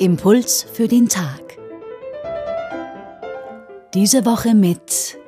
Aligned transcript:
Impuls 0.00 0.62
für 0.72 0.88
den 0.88 1.10
Tag. 1.10 1.58
Diese 3.92 4.24
Woche 4.24 4.54
mit 4.54 5.18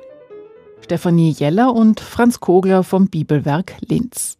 Stefanie 0.81 1.29
Jeller 1.29 1.75
und 1.75 1.99
Franz 1.99 2.39
Kogler 2.39 2.81
vom 2.81 3.07
Bibelwerk 3.07 3.75
Linz. 3.81 4.39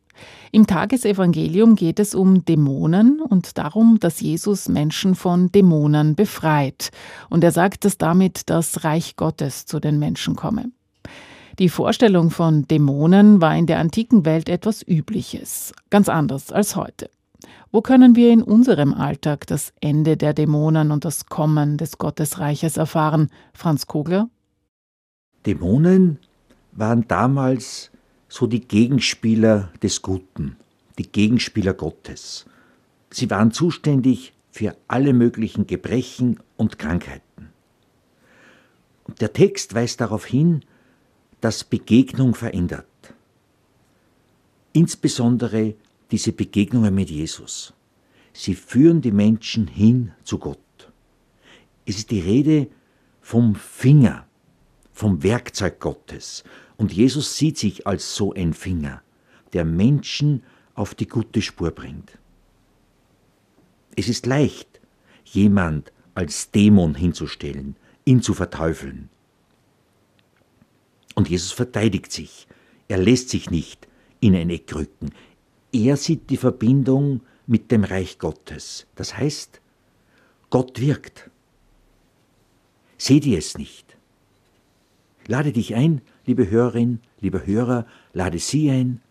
Im 0.52 0.66
Tagesevangelium 0.66 1.76
geht 1.76 2.00
es 2.00 2.16
um 2.16 2.46
Dämonen 2.46 3.22
und 3.22 3.60
darum, 3.60 4.00
dass 4.00 4.22
Jesus 4.22 4.68
Menschen 4.68 5.14
von 5.14 5.52
Dämonen 5.52 6.16
befreit. 6.16 6.90
Und 7.30 7.44
er 7.44 7.52
sagt, 7.52 7.86
dass 7.86 8.00
damit 8.00 8.50
das 8.50 8.84
Reich 8.84 9.16
Gottes 9.18 9.68
zu 9.68 9.80
den 9.80 10.00
Menschen 10.00 10.36
komme. 10.36 10.72
Die 11.60 11.70
Vorstellung 11.70 12.32
von 12.32 12.68
Dämonen 12.68 13.40
war 13.40 13.56
in 13.56 13.68
der 13.68 13.78
antiken 13.78 14.26
Welt 14.26 14.50
etwas 14.50 14.82
Übliches, 14.82 15.74
ganz 15.92 16.10
anders 16.10 16.52
als 16.52 16.76
heute. 16.76 17.12
Wo 17.72 17.82
können 17.82 18.16
wir 18.16 18.32
in 18.32 18.42
unserem 18.42 18.94
Alltag 18.94 19.48
das 19.48 19.74
Ende 19.82 20.18
der 20.18 20.34
Dämonen 20.34 20.92
und 20.92 21.06
das 21.06 21.26
Kommen 21.26 21.78
des 21.78 21.98
Gottesreiches 21.98 22.78
erfahren? 22.78 23.30
Franz 23.54 23.88
Kogler? 23.88 24.30
Dämonen 25.46 26.20
waren 26.72 27.08
damals 27.08 27.92
so 28.28 28.48
die 28.48 28.62
Gegenspieler 28.62 29.70
des 29.82 30.02
Guten, 30.02 30.56
die 30.98 31.12
Gegenspieler 31.12 31.74
Gottes. 31.74 32.46
Sie 33.10 33.30
waren 33.30 33.52
zuständig 33.52 34.34
für 34.52 34.76
alle 34.88 35.14
möglichen 35.14 35.68
Gebrechen 35.68 36.40
und 36.58 36.80
Krankheiten. 36.80 37.50
Und 39.04 39.22
der 39.22 39.34
Text 39.34 39.76
weist 39.76 40.02
darauf 40.02 40.26
hin, 40.26 40.62
dass 41.42 41.64
Begegnung 41.64 42.36
verändert. 42.36 42.86
Insbesondere 44.72 45.76
diese 46.14 46.32
Begegnungen 46.32 46.94
mit 46.94 47.10
Jesus. 47.10 47.74
Sie 48.34 48.54
führen 48.54 49.02
die 49.02 49.12
Menschen 49.12 49.66
hin 49.66 50.12
zu 50.24 50.38
Gott. 50.38 50.60
Es 51.88 51.98
ist 51.98 52.12
die 52.12 52.20
Rede 52.20 52.68
vom 53.20 53.56
Finger, 53.56 54.28
vom 54.92 55.24
Werkzeug 55.24 55.80
Gottes. 55.80 56.44
Und 56.78 56.94
Jesus 56.94 57.36
sieht 57.36 57.58
sich 57.58 57.88
als 57.88 58.16
so 58.16 58.32
ein 58.32 58.54
Finger, 58.54 59.02
der 59.54 59.66
Menschen 59.66 60.44
auf 60.76 60.94
die 60.94 61.08
gute 61.08 61.42
Spur 61.42 61.72
bringt. 61.72 62.20
Es 63.96 64.08
ist 64.08 64.28
leicht, 64.28 64.82
jemand 65.26 65.92
als 66.14 66.52
Dämon 66.52 66.94
hinzustellen, 66.94 67.76
ihn 68.06 68.22
zu 68.22 68.36
verteufeln. 68.36 69.10
Und 71.16 71.28
Jesus 71.28 71.54
verteidigt 71.54 72.12
sich. 72.12 72.48
Er 72.88 73.00
lässt 73.00 73.30
sich 73.30 73.50
nicht 73.50 73.88
in 74.20 74.36
ein 74.36 74.52
Eck 74.52 74.76
rücken. 74.76 75.10
Er 75.74 75.98
sieht 75.98 76.30
die 76.30 76.38
Verbindung 76.38 77.22
mit 77.48 77.72
dem 77.72 77.84
Reich 77.84 78.20
Gottes. 78.20 78.86
Das 78.96 79.18
heißt, 79.18 79.60
Gott 80.52 80.80
wirkt. 80.80 81.32
Seht 83.00 83.26
ihr 83.26 83.40
es 83.40 83.58
nicht? 83.58 83.98
Lade 85.26 85.52
dich 85.52 85.74
ein, 85.74 86.02
liebe 86.28 86.50
Hörerin, 86.50 87.00
lieber 87.22 87.46
Hörer, 87.46 87.88
lade 88.14 88.38
Sie 88.38 88.70
ein, 88.70 89.02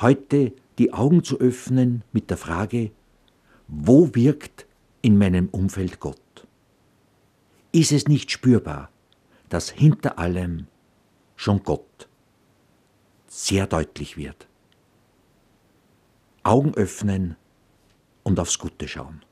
heute 0.00 0.52
die 0.78 0.92
Augen 0.92 1.22
zu 1.22 1.38
öffnen 1.38 2.02
mit 2.12 2.30
der 2.30 2.36
Frage, 2.36 2.90
wo 3.68 4.12
wirkt 4.14 4.66
in 5.02 5.18
meinem 5.18 5.48
Umfeld 5.50 6.00
Gott? 6.00 6.18
Ist 7.70 7.92
es 7.92 8.08
nicht 8.08 8.32
spürbar, 8.32 8.90
dass 9.48 9.70
hinter 9.70 10.18
allem 10.18 10.66
schon 11.36 11.62
Gott 11.62 12.08
sehr 13.28 13.68
deutlich 13.68 14.16
wird? 14.16 14.49
Augen 16.50 16.74
öffnen 16.74 17.36
und 18.24 18.40
aufs 18.40 18.58
Gute 18.58 18.88
schauen. 18.88 19.22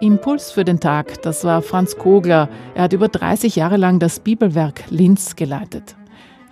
Impuls 0.00 0.50
für 0.50 0.64
den 0.64 0.80
Tag, 0.80 1.20
das 1.20 1.44
war 1.44 1.60
Franz 1.60 1.98
Kogler. 1.98 2.48
Er 2.74 2.84
hat 2.84 2.94
über 2.94 3.08
30 3.08 3.56
Jahre 3.56 3.76
lang 3.76 3.98
das 3.98 4.20
Bibelwerk 4.20 4.84
Linz 4.88 5.36
geleitet. 5.36 5.96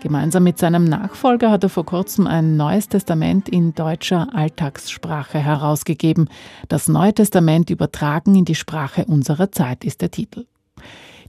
Gemeinsam 0.01 0.45
mit 0.45 0.59
seinem 0.59 0.85
Nachfolger 0.85 1.51
hat 1.51 1.63
er 1.63 1.69
vor 1.69 1.85
kurzem 1.85 2.27
ein 2.27 2.57
Neues 2.57 2.89
Testament 2.89 3.51
in 3.51 3.75
deutscher 3.75 4.35
Alltagssprache 4.35 5.39
herausgegeben. 5.39 6.31
Das 6.69 6.89
Neue 6.89 7.13
Testament 7.13 7.69
übertragen 7.69 8.35
in 8.35 8.47
die 8.47 8.55
Sprache 8.55 9.05
unserer 9.05 9.53
Zeit 9.53 9.85
ist 9.85 10.01
der 10.01 10.11
Titel. 10.11 10.47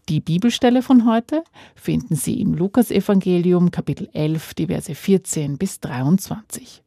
Die 0.08 0.22
Bibelstelle 0.22 0.82
von 0.82 1.06
heute 1.06 1.44
finden 1.76 2.16
Sie 2.16 2.40
im 2.40 2.54
Lukasevangelium 2.54 3.72
Kapitel 3.72 4.10
11, 4.14 4.54
die 4.54 4.68
Verse 4.68 4.96
14 4.96 5.58
bis 5.58 5.82
23. 5.82 6.82